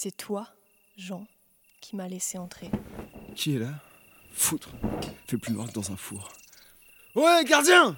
C'est 0.00 0.16
toi, 0.16 0.46
Jean, 0.96 1.26
qui 1.80 1.96
m'as 1.96 2.06
laissé 2.06 2.38
entrer. 2.38 2.70
Qui 3.34 3.56
est 3.56 3.58
là? 3.58 3.82
Foutre. 4.30 4.70
Fait 5.26 5.38
plus 5.38 5.52
noir 5.52 5.66
que 5.66 5.72
dans 5.72 5.90
un 5.90 5.96
four. 5.96 6.32
Ouais, 7.16 7.42
gardien 7.44 7.96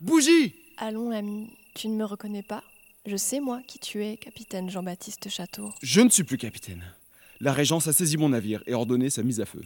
Bougie 0.00 0.54
Allons, 0.78 1.10
ami, 1.10 1.50
tu 1.74 1.88
ne 1.88 1.94
me 1.94 2.06
reconnais 2.06 2.42
pas? 2.42 2.64
Je 3.04 3.18
sais, 3.18 3.40
moi, 3.40 3.60
qui 3.68 3.78
tu 3.78 4.02
es, 4.02 4.16
capitaine 4.16 4.70
Jean-Baptiste 4.70 5.28
Château. 5.28 5.74
Je 5.82 6.00
ne 6.00 6.08
suis 6.08 6.24
plus 6.24 6.38
capitaine. 6.38 6.82
La 7.40 7.52
Régence 7.52 7.86
a 7.86 7.92
saisi 7.92 8.16
mon 8.16 8.30
navire 8.30 8.62
et 8.66 8.72
ordonné 8.72 9.10
sa 9.10 9.22
mise 9.22 9.42
à 9.42 9.44
feu. 9.44 9.60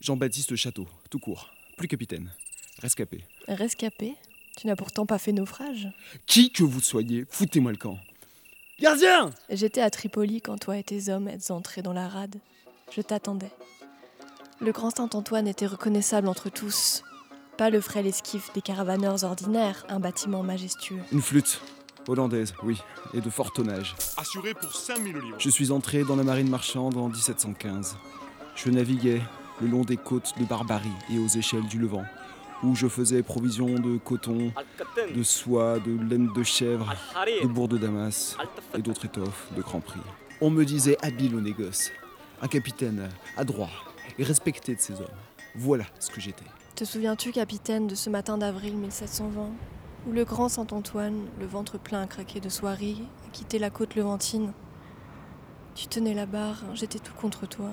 Jean-Baptiste 0.00 0.54
Château, 0.54 0.86
tout 1.10 1.18
court. 1.18 1.50
Plus 1.76 1.88
capitaine. 1.88 2.30
Rescapé. 2.78 3.24
Rescapé? 3.48 4.14
Tu 4.56 4.68
n'as 4.68 4.76
pourtant 4.76 5.06
pas 5.06 5.18
fait 5.18 5.32
naufrage 5.32 5.88
Qui 6.26 6.52
que 6.52 6.62
vous 6.62 6.80
soyez, 6.80 7.24
foutez-moi 7.28 7.72
le 7.72 7.78
camp. 7.78 7.98
Gardien 8.80 9.30
J'étais 9.50 9.82
à 9.82 9.90
Tripoli 9.90 10.40
quand 10.40 10.56
toi 10.56 10.78
et 10.78 10.82
tes 10.82 11.10
hommes 11.10 11.28
êtes 11.28 11.50
entrés 11.50 11.82
dans 11.82 11.92
la 11.92 12.08
rade. 12.08 12.36
Je 12.90 13.02
t'attendais. 13.02 13.50
Le 14.58 14.72
grand 14.72 14.88
Saint-Antoine 14.88 15.46
était 15.46 15.66
reconnaissable 15.66 16.28
entre 16.28 16.48
tous. 16.48 17.02
Pas 17.58 17.68
le 17.68 17.82
frêle 17.82 18.06
esquif 18.06 18.50
des 18.54 18.62
caravaneurs 18.62 19.22
ordinaires, 19.24 19.84
un 19.90 20.00
bâtiment 20.00 20.42
majestueux. 20.42 21.00
Une 21.12 21.20
flûte. 21.20 21.60
Hollandaise, 22.08 22.54
oui, 22.62 22.78
et 23.12 23.20
de 23.20 23.28
fort 23.28 23.52
tonnage. 23.52 23.94
Assuré 24.16 24.54
pour 24.54 24.74
5000 24.74 25.14
livres. 25.14 25.36
Je 25.38 25.50
suis 25.50 25.70
entré 25.72 26.02
dans 26.02 26.16
la 26.16 26.22
marine 26.24 26.48
marchande 26.48 26.96
en 26.96 27.08
1715. 27.08 27.96
Je 28.56 28.70
naviguais 28.70 29.20
le 29.60 29.68
long 29.68 29.84
des 29.84 29.98
côtes 29.98 30.32
de 30.38 30.44
Barbarie 30.46 30.88
et 31.12 31.18
aux 31.18 31.28
échelles 31.28 31.66
du 31.66 31.78
Levant, 31.78 32.04
où 32.62 32.74
je 32.74 32.88
faisais 32.88 33.22
provision 33.22 33.66
de 33.66 33.98
coton, 33.98 34.52
de 35.14 35.22
soie, 35.22 35.78
de 35.78 35.90
laine 36.08 36.32
de 36.32 36.42
chèvre, 36.42 36.94
de 37.42 37.46
bourre 37.46 37.68
de 37.68 37.78
Damas 37.78 38.36
et 38.76 38.82
d'autres 38.82 39.06
étoffes 39.06 39.48
de 39.56 39.62
grand 39.62 39.80
prix. 39.80 40.00
On 40.40 40.50
me 40.50 40.64
disait 40.64 40.96
habile 41.02 41.34
au 41.36 41.40
négoce, 41.40 41.90
un 42.42 42.48
capitaine 42.48 43.08
adroit 43.36 43.70
et 44.18 44.24
respecté 44.24 44.74
de 44.74 44.80
ses 44.80 44.94
hommes. 44.94 45.06
Voilà 45.54 45.84
ce 45.98 46.10
que 46.10 46.20
j'étais. 46.20 46.44
Te 46.76 46.84
souviens-tu, 46.84 47.32
capitaine, 47.32 47.86
de 47.86 47.94
ce 47.94 48.08
matin 48.08 48.38
d'avril 48.38 48.76
1720, 48.76 49.50
où 50.08 50.12
le 50.12 50.24
grand 50.24 50.48
Saint-Antoine, 50.48 51.26
le 51.38 51.46
ventre 51.46 51.78
plein 51.78 52.02
à 52.02 52.06
craquer 52.06 52.40
de 52.40 52.48
soirée, 52.48 52.96
a 53.26 53.30
quitté 53.32 53.58
la 53.58 53.68
côte 53.68 53.96
levantine? 53.96 54.52
Tu 55.74 55.88
tenais 55.88 56.14
la 56.14 56.26
barre, 56.26 56.62
j'étais 56.74 56.98
tout 56.98 57.12
contre 57.14 57.46
toi. 57.46 57.70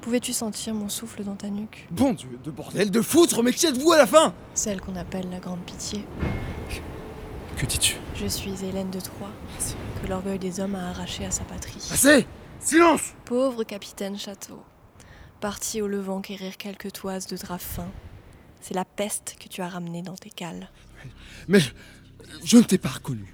Pouvais-tu 0.00 0.32
sentir 0.32 0.74
mon 0.74 0.88
souffle 0.88 1.24
dans 1.24 1.34
ta 1.34 1.48
nuque 1.48 1.86
Bon 1.90 2.12
Dieu, 2.12 2.38
de 2.44 2.50
bordel, 2.50 2.90
de 2.90 3.00
foutre, 3.02 3.42
mais 3.42 3.52
qui 3.52 3.66
êtes-vous 3.66 3.92
à 3.92 3.98
la 3.98 4.06
fin? 4.06 4.32
Celle 4.54 4.80
qu'on 4.80 4.96
appelle 4.96 5.28
la 5.30 5.38
Grande 5.40 5.60
Pitié. 5.60 6.04
Que 7.56 7.66
dis-tu? 7.66 7.96
Je 8.14 8.26
suis 8.26 8.64
Hélène 8.64 8.90
de 8.90 9.00
Troyes, 9.00 9.32
que 10.00 10.08
l'orgueil 10.08 10.38
des 10.38 10.60
hommes 10.60 10.76
a 10.76 10.90
arrachée 10.90 11.24
à 11.24 11.30
sa 11.30 11.44
patrie. 11.44 11.82
Assez 11.90 12.26
Silence 12.60 13.12
Pauvre 13.24 13.64
capitaine 13.64 14.16
Château, 14.18 14.62
parti 15.40 15.82
au 15.82 15.88
Levant 15.88 16.20
quérir 16.20 16.56
quelques 16.56 16.92
toises 16.92 17.26
de 17.26 17.36
drap 17.36 17.58
fin. 17.58 17.88
C'est 18.60 18.74
la 18.74 18.84
peste 18.84 19.36
que 19.40 19.48
tu 19.48 19.60
as 19.62 19.68
ramenée 19.68 20.02
dans 20.02 20.14
tes 20.16 20.30
cales. 20.30 20.70
Mais 21.48 21.60
je 22.44 22.56
ne 22.56 22.62
t'ai 22.62 22.78
pas 22.78 22.88
reconnu. 22.88 23.32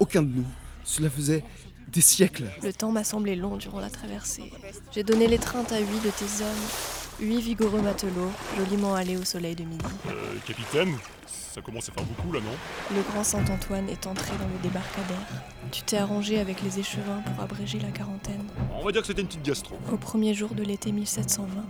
Aucun 0.00 0.22
de 0.22 0.28
nous. 0.28 0.46
Cela 0.86 1.10
faisait 1.10 1.42
des 1.88 2.00
siècles. 2.00 2.44
Le 2.62 2.72
temps 2.72 2.92
m'a 2.92 3.02
semblé 3.02 3.34
long 3.34 3.56
durant 3.56 3.80
la 3.80 3.90
traversée. 3.90 4.52
J'ai 4.92 5.02
donné 5.02 5.26
l'étreinte 5.26 5.72
à 5.72 5.80
huit 5.80 6.00
de 6.04 6.10
tes 6.10 6.42
hommes, 6.42 7.20
huit 7.20 7.40
vigoureux 7.40 7.82
matelots, 7.82 8.30
joliment 8.56 8.94
allés 8.94 9.16
au 9.16 9.24
soleil 9.24 9.56
de 9.56 9.64
midi. 9.64 9.84
Euh, 10.08 10.12
capitaine, 10.46 10.96
ça 11.26 11.60
commence 11.60 11.88
à 11.88 11.92
faire 11.92 12.04
beaucoup 12.04 12.32
là, 12.32 12.40
non? 12.40 12.96
Le 12.96 13.02
grand 13.02 13.24
Saint-Antoine 13.24 13.88
est 13.88 14.06
entré 14.06 14.30
dans 14.38 14.46
le 14.46 14.62
débarcadère. 14.62 15.26
Tu 15.72 15.82
t'es 15.82 15.96
arrangé 15.96 16.38
avec 16.38 16.62
les 16.62 16.78
échevins 16.78 17.20
pour 17.22 17.42
abréger 17.42 17.80
la 17.80 17.90
quarantaine. 17.90 18.44
On 18.72 18.84
va 18.84 18.92
dire 18.92 19.00
que 19.00 19.08
c'était 19.08 19.22
une 19.22 19.28
petite 19.28 19.44
gastro. 19.44 19.76
Au 19.92 19.96
premier 19.96 20.34
jour 20.34 20.54
de 20.54 20.62
l'été 20.62 20.92
1720, 20.92 21.64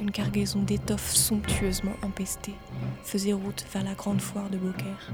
une 0.00 0.10
cargaison 0.10 0.62
d'étoffes 0.62 1.14
somptueusement 1.14 1.94
empestées 2.02 2.54
faisait 3.04 3.32
route 3.32 3.64
vers 3.72 3.84
la 3.84 3.94
grande 3.94 4.20
foire 4.20 4.50
de 4.50 4.58
Beaucaire. 4.58 5.10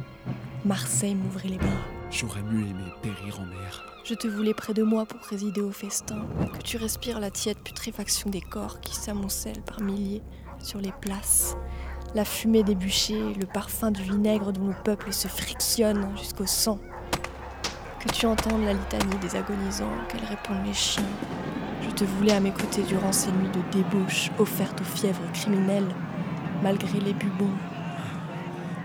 Marseille 0.66 1.14
m'ouvrait 1.14 1.48
les 1.48 1.58
bras. 1.58 1.68
J'aurais 2.10 2.42
mieux 2.42 2.66
aimé 2.66 2.82
périr 3.00 3.38
en 3.38 3.44
mer. 3.44 3.84
Je 4.04 4.14
te 4.14 4.26
voulais 4.26 4.52
près 4.52 4.74
de 4.74 4.82
moi 4.82 5.06
pour 5.06 5.20
présider 5.20 5.60
au 5.60 5.70
festin, 5.70 6.26
que 6.52 6.60
tu 6.60 6.76
respires 6.76 7.20
la 7.20 7.30
tiède 7.30 7.58
putréfaction 7.58 8.30
des 8.30 8.40
corps 8.40 8.80
qui 8.80 8.96
s'amoncellent 8.96 9.62
par 9.62 9.80
milliers 9.80 10.22
sur 10.58 10.80
les 10.80 10.90
places, 10.90 11.56
la 12.16 12.24
fumée 12.24 12.64
des 12.64 12.74
bûchers, 12.74 13.34
le 13.38 13.46
parfum 13.46 13.92
du 13.92 14.02
vinaigre 14.02 14.52
dont 14.52 14.66
le 14.66 14.74
peuple 14.82 15.12
se 15.12 15.28
frictionne 15.28 16.04
jusqu'au 16.18 16.46
sang. 16.46 16.80
Que 18.00 18.08
tu 18.12 18.26
entendes 18.26 18.64
la 18.64 18.72
litanie 18.72 19.18
des 19.22 19.36
agonisants, 19.36 19.92
qu'elles 20.08 20.24
répondent 20.24 20.66
les 20.66 20.74
chiens. 20.74 21.04
Je 21.82 21.94
te 21.94 22.02
voulais 22.02 22.32
à 22.32 22.40
mes 22.40 22.50
côtés 22.50 22.82
durant 22.82 23.12
ces 23.12 23.30
nuits 23.30 23.50
de 23.50 23.70
débauche 23.70 24.32
offertes 24.40 24.80
aux 24.80 24.96
fièvres 24.96 25.30
criminelles, 25.32 25.94
malgré 26.60 26.98
les 26.98 27.14
bubons. 27.14 27.54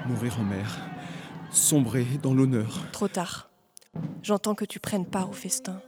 Mourir 0.06 0.40
en 0.40 0.44
mer. 0.44 0.91
Sombrer 1.52 2.06
dans 2.24 2.34
l'honneur. 2.34 2.80
Trop 2.94 3.10
tard. 3.10 3.50
J'entends 4.24 4.56
que 4.56 4.64
tu 4.64 4.80
prennes 4.80 5.06
part 5.06 5.30
au 5.30 5.34
festin. 5.34 5.82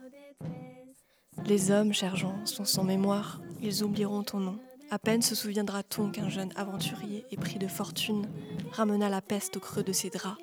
Les 1.45 1.71
hommes, 1.71 1.93
cher 1.93 2.17
Jean, 2.17 2.45
sont 2.45 2.65
sans 2.65 2.83
mémoire. 2.83 3.39
Ils 3.61 3.81
oublieront 3.81 4.23
ton 4.23 4.39
nom. 4.39 4.59
À 4.91 4.99
peine 4.99 5.21
se 5.21 5.35
souviendra-t-on 5.35 6.11
qu'un 6.11 6.27
jeune 6.27 6.51
aventurier 6.57 7.25
épris 7.31 7.59
de 7.59 7.67
fortune 7.67 8.27
ramena 8.73 9.07
la 9.07 9.21
peste 9.21 9.55
au 9.55 9.61
creux 9.61 9.83
de 9.83 9.93
ses 9.93 10.09
draps. 10.09 10.37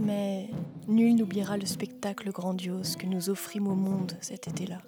Mais 0.00 0.50
nul 0.88 1.14
n'oubliera 1.14 1.56
le 1.56 1.66
spectacle 1.66 2.32
grandiose 2.32 2.96
que 2.96 3.06
nous 3.06 3.30
offrîmes 3.30 3.68
au 3.68 3.76
monde 3.76 4.16
cet 4.20 4.48
été-là. 4.48 4.78